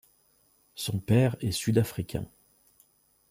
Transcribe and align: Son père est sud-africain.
Son 0.73 0.97
père 0.97 1.35
est 1.41 1.51
sud-africain. 1.51 2.25